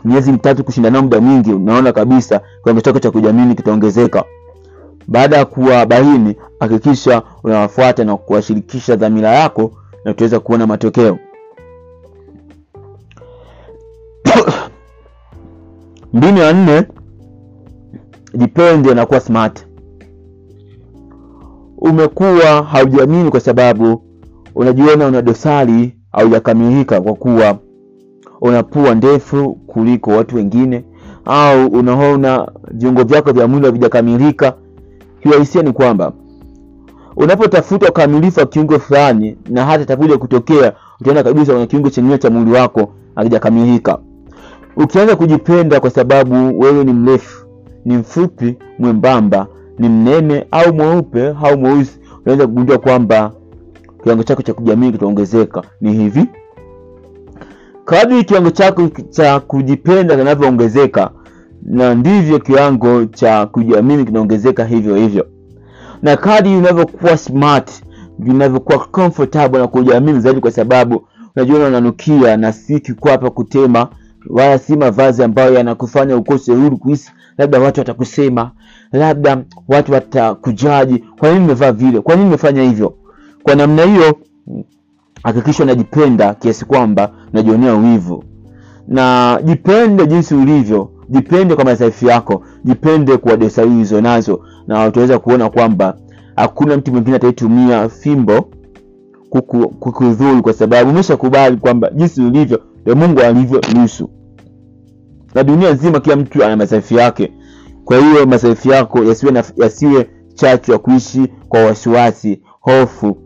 miezi 0.06 0.32
mitatu 0.32 0.64
kushinda 0.64 0.90
nao 0.90 1.02
muda 1.02 1.22
mwingi 1.22 1.54
unaona 1.54 1.94
kabisa 1.94 2.42
kiwango 2.64 2.82
chako 2.82 3.00
cha 3.00 3.12
kujiamini 3.12 3.56
kitaongezeka. 3.56 4.24
Baada 5.08 5.38
ya 5.38 5.46
kuwabaini 5.46 6.36
hakikisha 6.60 7.22
unawafuata 7.44 8.04
na 8.04 8.18
kuwashirikisha 8.18 8.96
dhamira 8.96 9.30
yako 9.30 9.72
na 10.06 10.12
utaweza 10.12 10.40
kuona 10.40 10.68
matokeo. 10.68 11.18
Mbinu 16.14 16.38
ya 16.38 16.54
nne 16.54 16.84
jipende 18.34 18.94
na 18.94 19.06
kuwa 19.06 19.20
smart 19.20 19.66
umekuwa 21.84 22.63
haujiamini 22.63 23.30
kwa 23.30 23.40
sababu 23.40 24.04
unajiona 24.56 25.08
una 25.08 25.22
dosari 25.22 25.96
haujakamilika 26.12 27.02
kwa 27.02 27.13
kuwa 27.13 27.58
una 28.42 28.63
pua 28.63 28.96
ndefu 28.96 29.54
kuliko 29.68 30.12
watu 30.12 30.36
wengine 30.36 30.84
au 31.25 31.68
unaona 31.68 32.52
viungo 32.72 33.04
vyako 33.04 33.32
vya 33.32 33.48
mwili 33.48 33.66
havijakamilika. 33.66 34.54
Kiuhalisia 35.22 35.62
ni 35.62 35.72
kwamba 35.72 36.12
unapotafuta 37.16 37.90
ukamilifu 37.90 38.40
wa 38.40 38.46
kiungo 38.46 38.80
fulani 38.80 39.38
na 39.50 39.66
hata 39.66 39.84
itakuja 39.84 40.18
kutokea 40.18 40.74
utaona 41.02 41.24
kabisa 41.24 41.56
una 41.56 41.66
kiungo 41.66 41.90
chenyewe 41.90 42.18
cha 42.18 42.30
mwili 42.30 42.52
wako 42.52 42.94
hakijakamilika. 43.16 43.98
Ukianza 44.78 45.16
kujipenda 45.16 45.80
kwa 45.80 45.90
sababu 45.90 46.60
wewe 46.60 46.84
ni 46.84 46.94
mrefu 46.94 47.46
ni 47.86 47.98
mfupi 47.98 48.58
mwembamba 48.80 49.48
ni 49.80 49.89
mnene 49.89 50.46
au 50.51 50.74
mweupe 50.74 51.27
au 51.44 51.58
mweusi 51.58 52.00
unaweza 52.25 52.48
kugundua 52.48 52.77
kwamba 52.77 53.32
kiwango 54.03 54.24
chako 54.24 54.42
cha 54.42 54.53
kujiamini 54.53 54.92
kitaongezeka. 54.92 55.62
Ni 55.82 55.94
hivi. 55.94 56.25
Kadri 57.86 58.24
kiwango 58.24 58.50
chako 58.51 58.88
cha 59.10 59.39
kujipenda 59.39 60.15
kinavyoongezeka 60.18 61.10
na 61.63 61.96
ndivyo 61.96 62.39
kiwango 62.39 63.06
cha 63.06 63.46
kujiamini 63.46 64.06
kinaongezeka 64.06 64.65
hivyo 64.65 64.96
hivyo. 64.96 65.27
Na 66.01 66.18
kadri 66.18 66.56
unavyokuwa 66.56 67.18
smart 67.18 67.72
vinavyokuwa 68.20 68.80
comfortable 68.80 69.60
na 69.60 69.68
kujiamini 69.68 70.20
zaidi 70.20 70.39
kwa 70.42 70.51
sababu 70.51 71.08
unajiona 71.36 71.68
unanukia 71.68 72.38
na 72.38 72.53
si 72.53 72.80
kikwapa 72.80 73.30
kutema 73.30 73.88
wala 74.30 74.58
si 74.58 74.75
mavazi 74.77 75.24
ambayo 75.24 75.53
yanakufanya 75.53 76.18
ukose 76.18 76.53
huru 76.56 76.77
kuhisi 76.77 77.12
labda 77.38 77.60
watu 77.60 77.80
watakusema 77.80 78.51
labda 78.92 79.44
watu 79.68 79.92
watakujaji 79.94 81.03
kwa 81.20 81.30
nini 81.32 81.46
umevaa 81.46 81.72
vile? 81.72 82.01
Kwa 82.01 82.15
nini 82.15 82.27
umefanya 82.27 82.63
hivyo? 82.63 82.94
Kwa 83.44 83.56
namna 83.56 83.84
hiyo 83.84 84.18
hakikisha 85.24 85.63
unajipenda 85.63 86.34
kiasi 86.34 86.65
kwamba 86.65 87.12
unajionea 87.34 87.74
wivu. 87.75 88.24
Na 88.88 89.39
jipende 89.44 90.08
jinsi 90.08 90.36
ulivyo 90.36 90.89
jipende 91.10 91.56
kwa 91.56 91.65
madhaifu 91.65 92.06
yako 92.06 92.44
jipende 92.63 93.18
kwa 93.18 93.38
dosari 93.38 93.70
hizo 93.70 94.01
nazo 94.01 94.39
na 94.68 94.88
utaweza 94.88 95.20
kuona 95.20 95.50
kwamba 95.50 95.98
hakuna 96.36 96.77
mtu 96.77 96.92
mwingine 96.92 97.15
ataitumia 97.15 97.89
fimbo 97.89 98.50
kuku- 99.30 99.68
kukudhuru 99.80 100.42
kwa 100.42 100.53
sababu 100.53 100.89
umeshakubali 100.92 101.58
kwamba 101.58 101.89
jinsi 101.89 102.22
ulivyo 102.22 102.62
ndio 102.84 102.96
mungu 102.96 103.20
alivyo 103.20 103.62
nusu. 103.75 104.10
Na 105.36 105.44
dunia 105.44 105.74
nzima 105.74 106.00
kila 106.00 106.16
mtu 106.16 106.44
ana 106.44 106.56
masaifu 106.56 106.94
yake. 106.94 107.32
Kwa 107.86 107.98
hiyo 107.98 108.25
masaifu 108.25 108.70
yako 108.70 109.04
yasiwe, 109.04 109.32
na, 109.32 109.44
yasiwe 109.58 110.10
chachu 110.34 110.72
ya 110.72 110.78
kuishi 110.78 111.28
kwa 111.50 111.66
wasiwasi 111.66 112.42
hofu 112.60 113.18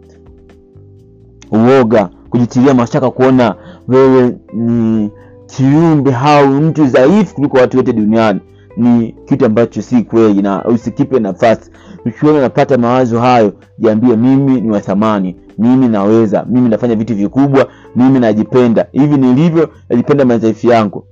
uoga 1.51 2.09
kujitilia 2.29 2.73
mashaka 2.73 3.11
kuona 3.11 3.55
wewe 3.87 4.37
ni 4.53 5.11
kiumbe 5.45 6.15
au 6.15 6.47
mtu 6.47 6.85
dhaifu 6.85 7.35
kuliko 7.35 7.57
watu 7.57 7.77
wote 7.77 7.93
duniani. 7.93 8.39
Ni 8.77 9.15
kitu 9.25 9.45
ambacho 9.45 9.81
si 9.81 10.03
kweli 10.03 10.41
na 10.41 10.65
usikipe 10.65 11.19
nafasi. 11.19 11.71
Ukiona 12.05 12.37
unapata 12.39 12.77
mawazo 12.77 13.19
hayo 13.19 13.53
jiambie 13.79 14.15
mimi 14.15 14.61
ni 14.61 14.71
wa 14.71 14.79
thamani 14.81 15.35
mimi 15.57 15.87
naweza 15.87 16.45
mimi 16.49 16.69
nafanya 16.69 16.95
vitu 16.95 17.15
vikubwa 17.15 17.67
mimi 17.95 18.19
najipenda. 18.19 18.85
Hivi 18.91 19.17
nilivyo 19.17 19.69
najipenda 19.89 20.25
madhaifu 20.25 20.67
yangu. 20.67 21.05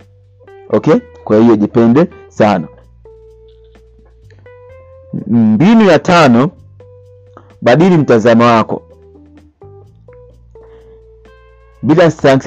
Okay? 0.70 0.96
Kwa 1.24 1.38
hiyo 1.38 1.56
jipende 1.56 2.08
sana. 2.28 2.68
Mbinu 5.28 5.86
ya 5.86 6.00
tano 6.00 6.50
badili 7.62 7.98
mtazamo 7.98 8.44
wako. 8.44 8.82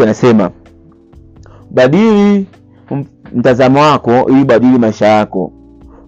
Anasema 0.00 0.50
badili 1.71 2.47
mtazamo 3.35 3.81
wako 3.81 4.31
ili 4.31 4.45
badili 4.45 4.78
maisha 4.78 5.07
yako. 5.07 5.52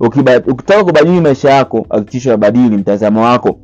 Ukitaka 0.01 0.85
kubadili 0.85 1.21
maisha 1.21 1.51
yako 1.51 1.87
hakikisha 1.91 2.37
badili 2.37 2.77
mtazamo 2.77 3.23
wako 3.23 3.60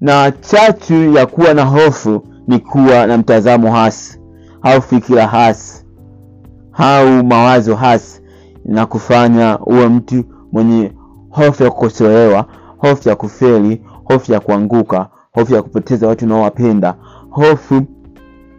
na 0.00 0.30
chachu 0.30 1.12
ya 1.12 1.26
kuwa 1.26 1.54
na 1.54 1.64
hofu 1.64 2.22
ni 2.48 2.58
kuwa 2.58 3.06
na 3.06 3.18
mtazamo 3.18 3.72
hasi. 3.72 4.20
Au 4.62 4.82
fikira 4.82 5.26
hasi. 5.26 5.84
Au 6.72 7.24
mawazo 7.24 7.74
hasi. 7.76 8.22
Na 8.64 8.86
kufanya 8.86 9.58
uwe 9.58 9.88
mtu 9.88 10.24
mwenye 10.52 10.92
hofu 11.30 11.62
ya 11.64 11.70
kukosolewa 11.70 12.44
hofu 12.78 13.08
ya 13.08 13.16
kufeli 13.16 13.82
hofu 14.04 14.32
ya 14.32 14.40
kuanguka 14.40 15.08
hofu 15.32 15.54
ya 15.54 15.62
kupoteza 15.62 16.08
watu 16.08 16.24
unaowapenda 16.24 16.94
hofu 17.30 17.82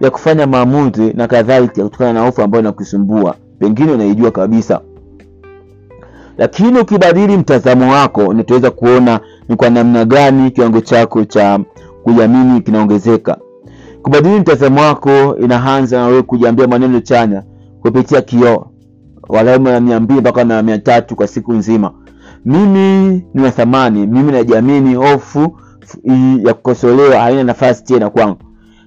ya 0.02 0.10
kufanya 0.12 0.48
maamuzi 0.48 1.14
na 1.14 1.28
kadhalika 1.28 1.84
kutokana 1.84 2.14
na 2.14 2.22
hofu 2.26 2.42
ambayo 2.42 2.62
inakusumbua. 2.62 3.36
Pengine 3.60 3.92
unaijua 3.92 4.32
kabisa. 4.32 4.82
Lakini 6.38 6.80
ukibadili 6.80 7.38
mtazamo 7.38 7.92
wako 7.92 8.34
nitaweza 8.34 8.72
kuona 8.72 9.20
ni 9.50 9.56
kwa 9.56 9.70
namna 9.70 10.06
gani 10.06 10.52
kiwango 10.52 10.82
chako 10.82 11.26
cha 11.26 11.60
kujiamini 12.04 12.62
kinaongezeka. 12.62 13.38
Kubadili 14.02 14.40
mtazamo 14.40 14.82
wako 14.82 15.36
inaanza 15.38 16.10
na 16.12 16.22
kujiambia 16.24 16.68
maneno 16.68 17.00
chanya 17.00 17.44
kupitia 17.82 18.22
kioo 18.22 18.68
walau 19.30 19.60
mara 19.62 19.80
mia 19.80 20.00
mbili 20.00 20.20
mpaka 20.20 20.44
na 20.44 20.64
mia 20.64 20.78
tatu 20.80 21.16
kwa 21.16 21.28
siku 21.28 21.54
nzima. 21.54 21.92
Mimi 22.46 23.24
nina 23.34 23.52
thamani 23.52 24.08
mimi 24.08 24.32
najiamini 24.32 24.96
hofu 24.96 25.58
ya 26.46 26.54
kukosolewa 26.54 27.20
haina 27.20 27.44
nafasi 27.44 27.84
tena 27.84 28.10
kwangu. 28.10 28.38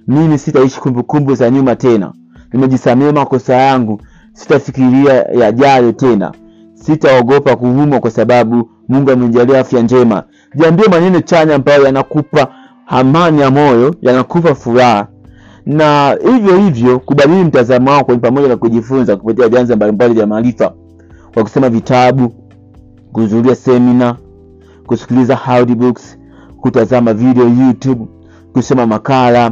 Mimi 0.07 0.37
sitaishi 0.37 0.79
kumbukumbu 0.81 1.35
za 1.35 1.49
nyuma 1.49 1.75
tena. 1.75 2.13
Nimejisamia 2.53 3.11
makosa 3.11 3.53
yangu 3.55 4.01
sitafikiria 4.33 5.13
yajayo 5.13 5.91
tena. 5.91 6.31
Sitaogopa 6.73 7.55
kuvumwa 7.55 7.99
kwa 7.99 8.11
sababu 8.11 8.69
mungu 8.91 9.11
amenijalia 9.11 9.59
afya 9.59 9.81
njema. 9.81 10.23
Jiambie 10.55 10.87
maneno 10.87 11.21
chanya 11.21 11.55
ambayo 11.55 11.85
yanakupa 11.85 12.47
amani 12.87 13.41
ya 13.41 13.51
moyo 13.51 13.95
yanakupa 14.01 14.55
furaha. 14.55 15.07
Na 15.65 16.17
hivyo 16.31 16.57
hivyo 16.57 16.99
kubadili 16.99 17.43
mtazamo 17.43 17.91
wako 17.91 18.17
pamoja 18.17 18.47
na 18.47 18.57
kujifunza 18.57 19.15
kupitia 19.17 19.49
vyanzo 19.49 19.75
mbalimbali 19.75 20.13
vya 20.13 20.27
maarifa. 20.27 20.73
Kwa 21.33 21.43
kusoma 21.43 21.69
vitabu 21.69 22.33
kuhudhuria 23.11 23.55
semina 23.55 24.15
kusikiliza 24.85 25.45
audiobooks 25.45 26.17
kutazama 26.61 27.13
video 27.13 27.43
youtube 27.49 28.05
kusoma 28.53 28.85
makala 28.87 29.51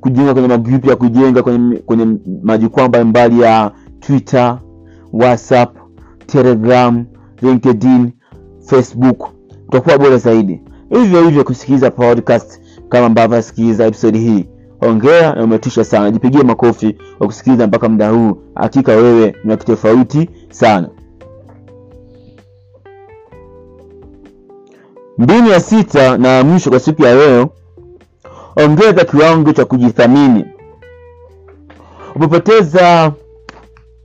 kujiunga 0.00 0.32
kwenye 0.32 0.48
magrupu 0.48 0.88
ya 0.90 0.96
kujenga 0.96 1.42
kwenye, 1.42 1.76
kwenye 1.76 2.06
majukwaa 2.42 2.88
mbalimbali 2.88 3.40
ya 3.40 3.70
twitter 4.00 4.58
whatsapp 5.12 5.76
telegram 6.26 7.04
linkedin 7.42 8.12
facebook 8.66 9.28
utakuwa 9.68 9.98
bora 9.98 10.16
zaidi. 10.16 10.60
Hivyo 10.90 11.22
hivyo 11.22 11.44
kusikiliza 11.44 11.90
podcast 11.90 12.60
kama 12.88 13.06
ambavyo 13.06 13.38
asikiliza 13.38 13.86
episodi 13.86 14.18
hii. 14.18 14.48
Ongea 14.80 15.34
na 15.34 15.44
umetisha 15.44 15.84
sana. 15.84 16.10
Jipigie 16.10 16.42
makofi 16.42 16.96
kwa 17.18 17.26
kusikiliza 17.26 17.66
mpaka 17.66 17.88
muda 17.88 18.10
huu. 18.10 18.38
Hakika 18.54 18.92
wewe 18.92 19.34
ni 19.44 19.56
kitofauti 19.56 20.30
sana. 20.50 20.88
Mbinu 25.18 25.48
ya 25.50 25.60
sita 25.60 26.18
na 26.18 26.44
mwisho 26.44 26.70
kwa 26.70 26.80
siku 26.80 27.02
ya 27.02 27.14
leo 27.14 27.48
ongeza 28.56 29.04
kiwango 29.04 29.52
cha 29.52 29.64
kujithamini. 29.64 30.44
Umepoteza 32.16 33.12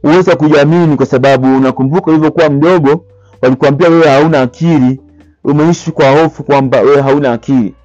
uwezo 0.04 0.32
wa 0.32 0.38
kujiamini 0.38 0.96
kwa 0.98 1.06
sababu 1.06 1.58
unakumbuka 1.58 2.12
ulivyokuwa 2.12 2.50
mdogo 2.50 3.06
walikuambia 3.44 3.90
wewe 3.90 4.08
hauna 4.08 4.42
akili. 4.42 5.02
Umeishi 5.44 5.92
kwa 5.92 6.22
hofu 6.22 6.44
kwamba 6.44 6.82
wewe 6.82 7.02
hauna 7.02 7.32
akili. 7.34 7.76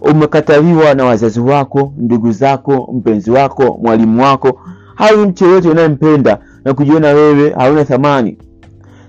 Umekataliwa 0.00 0.94
na 0.94 1.04
wazazi 1.04 1.40
wako 1.40 1.92
ndugu 1.96 2.32
zako 2.32 2.88
mpenzi 2.94 3.30
wako 3.30 3.78
mwalimu 3.82 4.22
wako. 4.22 4.60
Au 4.96 5.18
mtu 5.18 5.44
yeyote 5.44 5.68
unayempenda 5.68 6.38
na 6.64 6.74
kujiona 6.74 7.08
wewe 7.08 7.50
hauna 7.50 7.84
thamani. 7.84 8.38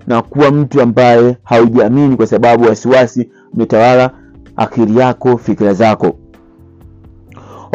Na 0.07 0.21
kuwa 0.21 0.51
mtu 0.51 0.81
ambaye 0.81 1.37
haujiamini 1.43 2.15
kwa 2.17 2.27
sababu 2.27 2.63
wasiwasi 2.63 3.29
umetawala 3.53 4.11
akili 4.55 4.99
yako 4.99 5.37
fikira 5.37 5.73
zako. 5.73 6.15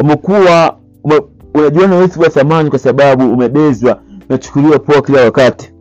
Umekuwa 0.02 0.76
ume, 1.04 1.20
unajiona 1.54 1.94
wewe 1.96 2.08
thamani 2.08 2.70
kwa 2.70 2.78
sababu 2.78 3.32
umebezwa 3.32 4.00
unachukuliwa 4.28 4.78
poa 4.78 5.02
kila 5.02 5.25
wakati 5.25 5.72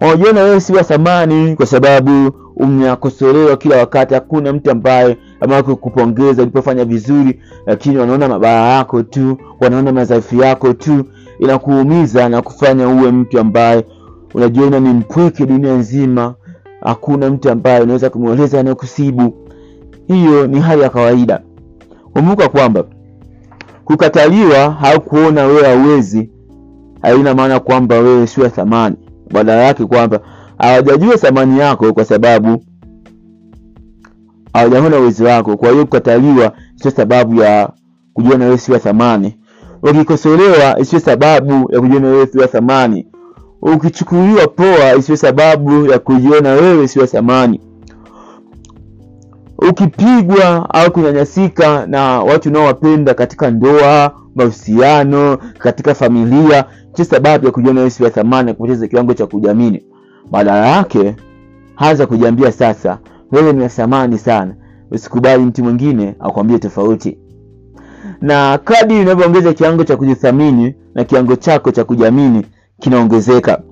unajiona 0.00 0.42
wewe 0.42 0.60
si 0.60 0.72
wa 0.72 0.84
thamani 0.84 1.56
kwa 1.56 1.66
sababu 1.66 2.30
unakosolewa 2.56 3.56
kila 3.56 3.76
wakati. 3.76 4.14
Hakuna 4.14 4.52
mtu 4.52 4.70
ambaye 4.70 5.16
ameweza 5.40 5.74
kupongeza 5.74 6.42
ulipofanya 6.42 6.84
vizuri 6.84 7.40
lakini 7.66 7.96
wanaona 7.98 8.28
mabaya 8.28 8.72
yako 8.76 9.02
tu 9.02 9.38
wanaona 9.60 9.92
madhaifu 9.92 10.36
yako 10.36 10.72
tu. 10.72 11.04
Inakuumiza 11.38 12.28
na 12.28 12.42
kufanya 12.42 12.88
uwe 12.88 13.12
mtu 13.12 13.40
ambaye 13.40 13.84
unajiona 14.34 14.80
ni 14.80 14.88
mpweke 14.88 15.46
dunia 15.46 15.74
nzima. 15.74 16.34
Hakuna 16.80 17.30
mtu 17.30 17.50
ambaye 17.50 17.80
unaweza 17.80 18.10
kumweleza 18.10 18.60
anayokusibu 18.60 19.34
hiyo 20.08 20.46
ni 20.46 20.60
hali 20.60 20.82
ya 20.82 20.90
kawaida. 20.90 21.40
Kumbuka 22.12 22.48
kwamba 22.48 22.84
kukataliwa 23.84 24.78
au 24.82 25.00
wewe 25.46 25.66
hauwezi 25.68 26.30
haina 27.02 27.34
maana 27.34 27.60
kwamba 27.60 27.98
wewe 27.98 28.26
sio 28.26 28.48
thamani 28.48 28.96
badala 29.32 29.62
yake 29.62 29.84
kwamba 29.86 30.20
hawajajua 30.58 31.16
thamani 31.18 31.58
yako 31.58 31.92
kwa 31.92 32.04
sababu 32.04 32.62
hawajaona 34.52 34.98
uwezo 34.98 35.24
wako. 35.24 35.56
Kwa 35.56 35.70
hiyo 35.70 35.84
kukataliwa 35.84 36.52
sio 36.76 36.90
sababu 36.90 37.40
ya 37.42 37.70
kujiona 38.14 38.44
wewe 38.44 38.58
siwa 38.58 38.78
thamani. 38.78 39.36
Ukikosolewa 39.82 40.78
isiyo 40.80 41.00
sababu 41.00 41.72
ya 41.72 41.80
kujiona 41.80 42.08
wewe 42.08 42.26
siwa 42.26 42.46
thamani. 42.46 43.06
Ukichukuliwa 43.62 44.46
poa 44.48 44.94
isiyo 44.98 45.16
sababu 45.16 45.86
ya 45.86 45.98
kujiona 45.98 46.52
wewe 46.52 46.88
siwa 46.88 47.06
thamani 47.06 47.60
ukipigwa 49.58 50.74
au 50.74 50.90
kunyanyasika 50.92 51.86
na 51.86 52.20
watu 52.22 52.48
unaowapenda 52.48 53.14
katika 53.14 53.50
ndoa 53.50 54.12
mahusiano 54.34 55.38
katika 55.58 55.94
familia 55.94 56.64
si 56.92 57.04
sababu 57.04 57.46
ya 57.46 57.52
kujiona 57.52 57.80
wewe 57.80 57.90
sio 57.90 58.10
thamani 58.10 58.48
ya 58.48 58.54
kupoteza 58.54 58.88
kiwango 58.88 59.14
cha 59.14 59.26
kujiamini. 59.26 59.84
Badala 60.30 60.66
yake 60.66 61.16
anza 61.76 62.06
kujiambia 62.06 62.52
sasa 62.52 62.98
wewe 63.32 63.52
ni 63.52 63.68
thamani 63.68 64.18
sana. 64.18 64.54
Usikubali 64.90 65.44
mtu 65.44 65.64
mwingine 65.64 66.14
akwambie 66.20 66.58
tofauti. 66.58 67.18
Na 68.20 68.58
kadi 68.64 69.00
unavyoongeza 69.00 69.52
kiwango 69.52 69.84
cha 69.84 69.96
kujithamini 69.96 70.74
na 70.94 71.04
kiwango 71.04 71.36
chako 71.36 71.70
cha 71.70 71.84
kujiamini 71.84 72.46
kinaongezeka. 72.80 73.62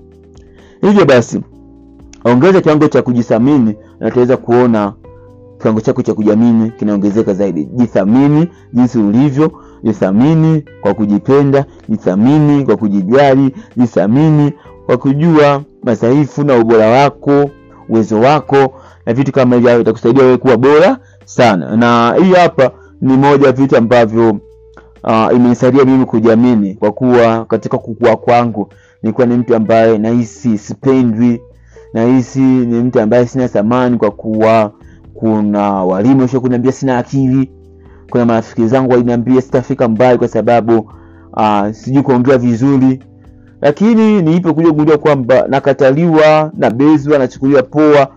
Hivyo 0.81 1.05
basi 1.05 1.41
ongeza 2.25 2.61
kiwango 2.61 2.89
cha 2.89 3.03
kujithamini 3.03 3.77
na 4.01 4.07
utaweza 4.09 4.37
kuona 4.37 4.93
kiwango 5.67 5.81
chako 5.81 6.03
cha 6.03 6.15
kujiamini 6.15 6.71
kinaongezeka 6.71 7.35
zaidi. 7.35 7.65
Jithamini 7.65 8.49
jinsi 8.73 8.99
ulivyo 8.99 9.53
jithamini 9.83 10.65
kwa 10.81 10.95
kujipenda 10.95 11.65
jithamini 11.89 12.65
kwa 12.65 12.77
kujijali 12.77 13.55
jithamini 13.77 14.53
kwa 14.87 14.97
kujua 14.97 15.63
madhaifu 15.83 16.45
na 16.45 16.57
ubora 16.59 16.87
wako 16.87 17.51
uwezo 17.89 18.21
wako 18.21 18.75
na 19.07 19.13
vitu 19.15 19.33
kama 19.33 19.57
hivyo 19.57 19.81
itakusaidia 19.81 20.25
wewe 20.25 20.37
kuwa 20.37 20.57
bora 20.57 20.99
sana. 21.25 21.77
Na 21.77 22.15
hii 22.25 22.33
hapa 22.33 22.71
ni 23.01 23.17
moja 23.17 23.47
ya 23.47 23.53
vitu 23.53 23.77
ambavyo 23.77 24.31
uh, 25.05 25.29
imenisaidia 25.37 25.85
mimi 25.85 26.05
kujiamini 26.05 26.75
kwa 26.75 26.93
kuwa 26.93 27.45
katika 27.45 27.79
kukua 27.79 28.17
kwangu 28.17 28.69
nilikuwa 29.03 29.27
ni 29.27 29.37
mtu 29.37 29.57
ambaye 29.57 29.99
nahisi 29.99 30.59
sipendwi 30.59 31.41
nahisi 31.95 32.41
ni 32.41 32.81
mtu 32.81 33.01
ambaye 33.01 33.27
sina 33.27 33.49
thamani 33.49 33.97
kwa 33.99 34.11
kuwa 34.11 34.73
kuna 35.19 35.73
walimu 35.85 36.21
washo 36.23 36.41
kuniambia 36.41 36.73
sina 36.73 36.99
akili. 36.99 37.51
Kuna 38.11 38.25
marafiki 38.27 38.67
zangu 38.67 38.91
waliniambia 38.91 39.41
sitafika 39.43 39.89
mbali 39.89 40.19
kwa 40.19 40.29
sababu 40.29 40.91
uh, 41.33 41.71
sijui 41.71 42.03
kuongea 42.03 42.39
vizuri. 42.39 43.01
Lakini 43.63 44.23
nilipokuja 44.23 44.69
kugundua 44.69 44.99
kwamba 44.99 45.45
nakataliwa 45.49 46.53
nabezwa 46.57 47.19
nachukuliwa 47.19 47.63
poa 47.63 48.09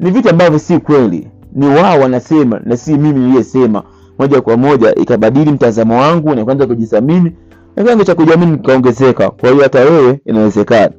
ni 0.00 0.10
vitu 0.10 0.30
ambavyo 0.30 0.58
si 0.58 0.78
kweli. 0.78 1.28
Ni 1.52 1.66
wao 1.66 2.00
wanasema 2.00 2.60
na 2.64 2.76
si 2.76 2.94
mimi 2.98 3.20
niliyesema. 3.20 3.82
Moja 4.18 4.40
kwa 4.40 4.56
moja 4.56 4.94
ikabadili 4.94 5.50
mtazamo 5.52 6.00
wangu 6.00 6.34
na 6.34 6.44
kwanza 6.44 6.66
kujithamini 6.66 7.32
na 7.76 7.82
kiwango 7.82 8.04
cha 8.04 8.14
kujiamini 8.14 8.56
kikaongezeka. 8.56 9.30
Kwa 9.30 9.50
hiyo 9.50 9.62
hata 9.62 9.80
wewe 9.80 10.20
inawezekana. 10.24 10.92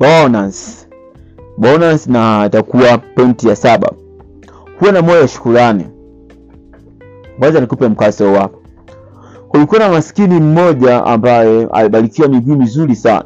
Bonus 0.00 0.89
bonus 1.60 2.06
na 2.06 2.46
itakuwa 2.46 2.98
pointi 2.98 3.48
ya 3.48 3.56
saba. 3.56 3.92
Huwa 4.78 4.92
na 4.92 5.02
moyo 5.02 5.20
wa 5.20 5.28
shukurani. 5.28 5.86
Kwanza 7.38 7.60
nikupe 7.60 7.88
mkaso 7.88 8.32
wapo 8.32 8.60
kulikuwa 9.48 9.80
na 9.80 9.88
maskini 9.88 10.40
mmoja 10.40 11.04
ambaye 11.04 11.66
alibarikiwa 11.72 12.28
miguu 12.28 12.56
mizuri 12.56 12.96
sana. 12.96 13.24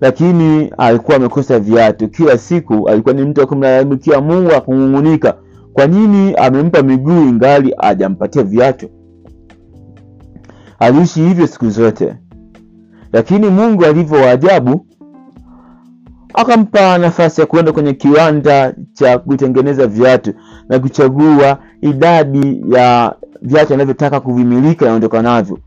Lakini 0.00 0.72
alikuwa 0.78 1.16
amekosa 1.16 1.58
viatu. 1.58 2.08
Kila 2.08 2.38
siku 2.38 2.88
alikuwa 2.88 3.14
ni 3.14 3.22
mtu 3.22 3.40
wa 3.40 3.46
kumlalamikia 3.46 4.20
mungu 4.20 4.50
akung'ung'unika 4.52 5.34
kwa 5.72 5.86
nini 5.86 6.34
amempa 6.34 6.82
miguu 6.82 7.22
ingali 7.28 7.74
hajampatia 7.78 8.42
viatu? 8.42 8.88
Aliishi 10.78 11.20
hivyo 11.20 11.46
siku 11.46 11.70
zote. 11.70 12.14
Lakini 13.12 13.48
mungu 13.48 13.84
alivyo 13.84 14.18
waajabu 14.20 14.86
akampa 16.34 16.98
nafasi 16.98 17.40
ya 17.40 17.46
kuenda 17.46 17.72
kwenye 17.72 17.92
kiwanda 17.92 18.74
cha 18.92 19.18
kutengeneza 19.18 19.86
viatu 19.86 20.32
na 20.68 20.78
kuchagua 20.78 21.58
idadi 21.80 22.64
ya 22.68 23.14
viatu 23.42 23.74
anavyotaka 23.74 24.20
kuvimilika 24.20 24.86
naondoka 24.86 25.22
navyo. 25.22 25.58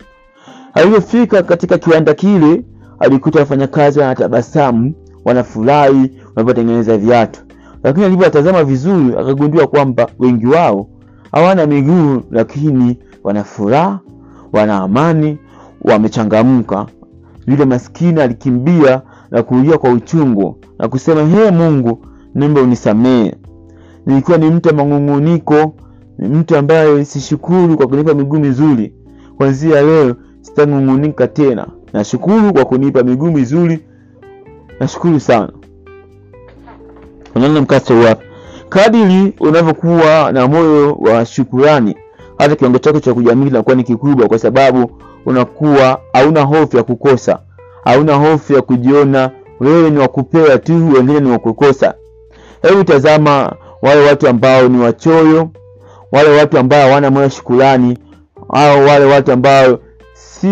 Alivyofika 0.73 1.43
katika 1.43 1.77
kiwanda 1.77 2.13
kile 2.13 2.63
alikuta 2.99 3.39
wafanyakazi 3.39 3.99
wanatabasamu 3.99 4.93
wanafurahi 5.25 6.11
wanapotengeneza 6.35 6.97
viatu. 6.97 7.41
Lakini 7.83 8.05
alivyowatazama 8.05 8.63
vizuri 8.63 9.13
akagundua 9.17 9.67
kwamba 9.67 10.07
wengi 10.19 10.47
wao 10.47 10.87
hawana 11.31 11.65
miguu 11.65 12.21
lakini 12.31 12.99
wana 13.23 13.43
furaha 13.43 13.99
wana 14.53 14.77
amani 14.77 15.37
wamechangamka. 15.81 16.85
Yule 17.47 17.65
maskini 17.65 18.21
alikimbia 18.21 19.01
na 19.35 19.43
kulia 19.43 19.77
kwa 19.77 19.89
uchungu 19.89 20.57
na 20.79 20.87
kusema 20.87 21.23
hee 21.23 21.51
mungu 21.51 22.05
naomba 22.35 22.61
unisamehe. 22.61 23.35
Nilikuwa 24.05 24.37
ni 24.37 24.49
mtu 24.49 24.75
mang'ung'uniko 24.75 25.73
ni 26.17 26.27
mtu 26.27 26.57
ambaye 26.57 27.05
sishukuru 27.05 27.77
kwa 27.77 27.87
kunipa 27.87 28.13
miguu 28.13 28.37
mizuri. 28.39 28.93
Kwanzia 29.37 29.81
leo 29.81 30.15
sitang'ung'unika 30.41 31.27
tena. 31.27 31.67
Nashukuru 31.93 32.53
kwa 32.53 32.65
kunipa 32.65 33.03
miguu 33.03 33.31
mizuri. 33.31 33.79
Nashukuru 34.79 35.19
sana. 35.19 35.51
Kadiri 38.69 39.33
unavyokuwa 39.39 40.31
na 40.31 40.47
moyo 40.47 40.93
wa 40.93 41.25
shukurani. 41.25 41.95
Hata 42.37 42.55
kiwango 42.55 42.77
chako 42.79 42.99
cha 42.99 43.13
kujiamini 43.13 43.47
kinakuwa 43.51 43.75
ni 43.75 43.83
kikubwa 43.83 44.27
kwa 44.27 44.39
sababu 44.39 44.91
unakuwa 45.25 45.99
hauna 46.13 46.41
hofu 46.41 46.77
ya 46.77 46.83
kukosa 46.83 47.39
hauna 47.85 48.15
hofu 48.15 48.53
ya 48.53 48.61
kujiona 48.61 49.31
wewe 49.59 49.89
ni 49.89 49.97
wakupewa 49.99 50.57
tu 50.57 50.93
wengine 50.93 51.19
ni 51.19 51.31
wakukosa 51.31 51.93
hebu 52.61 52.83
tazama 52.83 53.55
wale 53.81 54.07
watu 54.07 54.27
ambao 54.27 54.67
ni 54.67 54.77
wachoyo 54.77 55.49
wale 56.11 56.29
watu 56.29 56.57
ambao 56.57 56.81
hawana 56.81 57.11
moyo 57.11 57.29
shukurani 57.29 57.97
au 58.49 58.85
wale 58.85 59.05
watu 59.05 59.31
ambao 59.31 59.79
si 60.13 60.47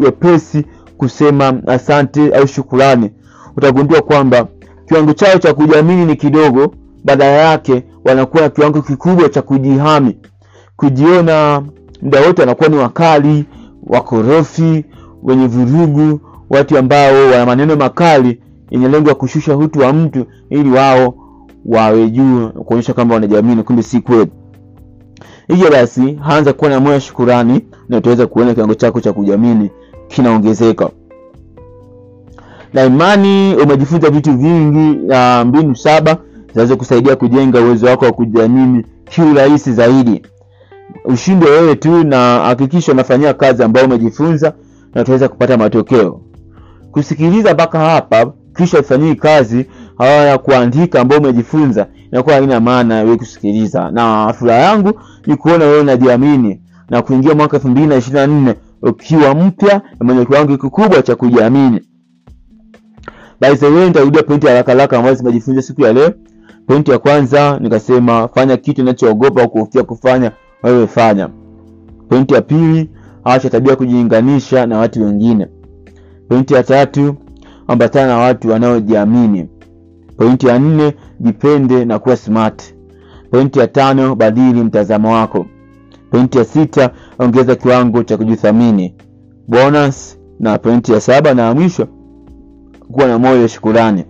wepesi 0.00 0.64
kusema 0.98 1.54
asante 1.66 2.34
au 2.34 2.46
shukurani. 2.46 3.10
Utagundua 3.56 4.00
kwamba 4.02 4.46
kiwango 4.88 5.12
chao 5.12 5.38
cha 5.38 5.54
kujiamini 5.54 6.06
ni 6.06 6.16
kidogo 6.16 6.74
badala 7.04 7.30
yake 7.32 7.84
wanakuwa 8.04 8.42
na 8.42 8.48
kiwango 8.48 8.82
kikubwa 8.82 9.28
cha 9.28 9.42
kujihami. 9.42 10.16
Kujiona 10.76 11.62
muda 12.02 12.20
wote 12.20 12.42
wanakuwa 12.42 12.68
ni 12.68 12.76
wakali 12.76 13.44
wakorofi 13.86 14.84
wenye 15.22 15.46
vurugu 15.46 16.20
watu 16.50 16.78
ambao 16.78 17.14
wana 17.30 17.46
maneno 17.46 17.76
makali 17.76 18.40
yenye 18.70 18.88
lengo 18.88 19.08
ya 19.08 19.14
kushusha 19.14 19.56
utu 19.56 19.78
wa 19.78 19.92
mtu 19.92 20.26
ili 20.50 20.70
wao 20.70 21.14
wawe 21.66 22.10
juu 22.10 22.48
kuonyesha 22.48 22.94
kwamba 22.94 23.14
wanajiamini 23.14 23.62
kumbe 23.62 23.82
si 23.82 24.00
kweli. 24.00 24.30
Hivyo 25.48 25.70
basi 25.70 26.18
anza 26.28 26.52
kuwa 26.52 26.70
na 26.70 26.80
moyo 26.80 26.98
shukurani 26.98 27.60
na 27.88 27.96
utaweza 27.96 28.26
kuona 28.26 28.54
kiwango 28.54 28.74
chako 28.74 29.00
cha 29.00 29.12
kujiamini 29.12 29.70
kinaongezeka. 30.08 30.90
Na 32.72 32.84
imani 32.84 33.54
umejifunza 33.56 34.10
vitu 34.10 34.32
vingi 34.38 35.06
na 35.06 35.44
mbinu 35.44 35.76
saba 35.76 36.16
zinaweza 36.52 36.76
kusaidia 36.76 37.16
kujenga 37.16 37.60
uwezo 37.60 37.86
wako 37.86 38.04
wa 38.04 38.12
kujiamini 38.12 38.84
kiurahisi 39.04 39.72
zaidi. 39.72 40.22
Ushinde 41.04 41.46
wewe 41.46 41.76
tu 41.76 42.04
na 42.04 42.38
hakikisha 42.38 42.92
unafanyia 42.92 43.34
kazi 43.34 43.62
ambayo 43.62 43.86
umejifunza 43.86 44.52
na 44.94 45.00
utaweza 45.02 45.28
kupata 45.28 45.56
matokeo 45.56 46.20
kusikiliza 46.94 47.54
mpaka 47.54 47.78
hapa 47.78 48.32
kisha 48.56 48.78
ifanyii 48.78 49.14
kazi 49.14 49.66
haya 49.98 50.38
kuandika 50.38 51.00
ambayo 51.00 51.20
umejifunza 51.20 51.86
inakuwa 52.12 52.34
haina 52.34 52.60
maana 52.60 52.94
wewe 53.02 53.16
kusikiliza. 53.16 53.90
Na 53.90 54.32
furaha 54.38 54.58
yangu 54.60 55.00
ni 55.26 55.36
kuona 55.36 55.64
wewe 55.64 55.80
unajiamini 55.80 56.60
na 56.90 57.02
kuingia 57.02 57.34
mwaka 57.34 57.56
elfu 57.56 57.68
mbili 57.68 57.86
na 57.86 57.96
ishirini 57.96 58.20
na 58.20 58.26
nne 58.26 58.54
ukiwa 58.82 59.34
mpya 59.34 59.82
na 60.00 60.06
mwenye 60.06 60.24
kiwango 60.24 60.56
kikubwa 60.56 61.02
cha 61.02 61.16
kujiamini. 61.16 61.80
By 63.40 63.68
nitarudia 63.86 64.22
pointi 64.22 64.46
haraka 64.46 64.72
haraka 64.72 64.98
ambazo 64.98 65.14
zimejifunza 65.14 65.62
siku 65.62 65.82
ya 65.82 65.92
leo. 65.92 66.12
Pointi 66.66 66.90
ya 66.90 66.98
kwanza 66.98 67.58
nikasema 67.60 68.28
fanya 68.28 68.56
kitu 68.56 68.82
unachoogopa 68.82 69.48
kuhofia 69.48 69.82
kufanya 69.82 70.32
wewe 70.62 70.86
fanya. 70.86 71.28
Pointi 72.08 72.34
ya 72.34 72.42
pili 72.42 72.90
acha 73.24 73.50
tabia 73.50 73.76
kujilinganisha 73.76 74.66
na 74.66 74.78
watu 74.78 75.02
wengine 75.04 75.46
pointi 76.28 76.54
ya 76.54 76.62
tatu 76.62 77.14
ambatana 77.68 78.06
na 78.06 78.18
watu 78.18 78.48
wanaojiamini. 78.50 79.48
Pointi 80.16 80.46
ya 80.46 80.58
nne 80.58 80.94
jipende 81.20 81.84
na 81.84 81.98
kuwa 81.98 82.16
smart. 82.16 82.74
Pointi 83.30 83.58
ya 83.58 83.66
tano 83.66 84.14
badili 84.14 84.62
mtazamo 84.62 85.12
wako. 85.12 85.46
Pointi 86.10 86.38
ya 86.38 86.44
sita 86.44 86.90
ongeza 87.18 87.54
kiwango 87.56 88.02
cha 88.02 88.16
kujithamini. 88.16 88.94
Bonus 89.48 90.18
na 90.40 90.58
pointi 90.58 90.92
ya 90.92 91.00
saba 91.00 91.34
na 91.34 91.54
mwisho 91.54 91.88
kuwa 92.92 93.06
na 93.08 93.18
moyo 93.18 93.48
shukurani. 93.48 94.04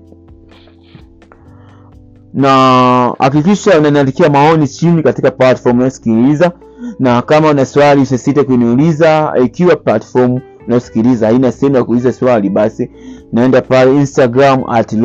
Na 2.35 2.49
hakikisha 3.19 3.79
unaniandikia 3.79 4.29
maoni 4.31 4.69
chini 4.69 5.03
katika 5.03 5.31
platform 5.31 5.77
unayosikiliza 5.77 6.53
na 6.99 7.23
kama 7.23 7.51
una 7.51 7.67
swali 7.67 8.01
usisite 8.03 8.43
kuniuliza 8.45 9.33
ikiwa 9.45 9.77
platform 9.77 10.41
unayosikiliza 10.67 11.27
haina 11.27 11.53
sehemu 11.53 11.77
ya 11.77 11.85
kuuliza 11.85 12.13
swali 12.13 12.51
basi 12.51 12.91
naenda 13.33 13.63
pale 13.63 13.97
instagram 13.97 14.65
at 14.71 14.97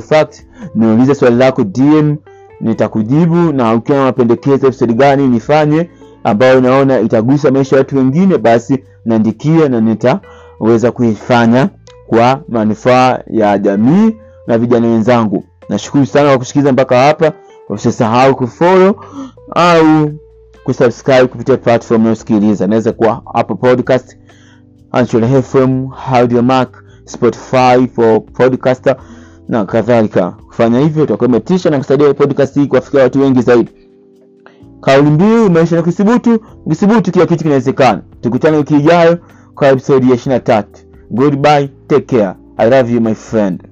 fact 0.00 0.42
niulize 0.74 1.14
swali 1.14 1.36
lako 1.36 1.64
dm 1.64 2.16
nitakujibu 2.60 3.36
na 3.52 3.74
ukiwa 3.74 3.98
na 3.98 4.04
mapendekezo 4.04 4.66
episode 4.66 4.94
gani 4.94 5.28
nifanye 5.28 5.90
ambayo 6.24 6.58
unaona 6.58 7.00
itagusa 7.00 7.50
maisha 7.50 7.76
ya 7.76 7.80
watu 7.80 7.96
wengine 7.96 8.38
basi 8.38 8.84
naandikia 9.04 9.68
na 9.68 9.80
nitaweza 9.80 10.92
kuifanya 10.92 11.68
kwa 12.06 12.40
manufaa 12.48 13.18
ya 13.26 13.58
jamii 13.58 14.16
na 14.46 14.58
vijana 14.58 14.86
wenzangu. 14.88 15.44
Nashukuru 15.68 16.06
sana 16.06 16.28
kwa 16.28 16.38
kusikiliza 16.38 16.72
mpaka 16.72 16.98
hapa. 16.98 17.32
Usisahau 17.68 18.36
kufollow 18.36 18.94
au 19.54 20.10
kusubscribe 20.64 21.26
kupitia 21.26 21.56
platform 21.56 22.00
unayosikiliza. 22.00 22.64
Inaweza 22.64 22.92
kuwa 22.92 23.22
apple 23.34 23.56
podcast 23.56 24.16
Anchor 24.94 25.20
FM, 25.42 25.90
Audiomack, 26.12 26.68
Spotify 27.04 27.88
for 27.88 28.20
podcaster 28.20 28.96
na 29.48 29.64
kadhalika. 29.64 30.30
Kufanya 30.30 30.80
hivyo 30.80 31.02
utakuwa 31.04 31.28
umetisha 31.28 31.70
na 31.70 31.78
kusaidia 31.78 32.14
podcast 32.14 32.54
hii 32.54 32.66
kuwafikia 32.66 33.02
watu 33.02 33.20
wengi 33.20 33.42
zaidi. 33.42 33.70
Kauli 34.80 35.10
mbiu 35.10 35.50
maisha 35.50 35.76
na 35.76 35.82
kisibutu, 35.82 36.40
kisibutu 36.68 37.12
kila 37.12 37.26
kitu 37.26 37.42
kinawezekana. 37.42 38.02
Tukutane 38.20 38.56
wiki 38.56 38.74
ijayo 38.76 39.18
kwa 39.54 39.68
episode 39.68 40.06
ya 40.06 40.14
23. 40.16 40.64
Goodbye, 41.10 41.70
take 41.86 42.16
care. 42.18 42.34
I 42.56 42.70
love 42.70 42.92
you 42.94 43.00
my 43.00 43.14
friend. 43.14 43.62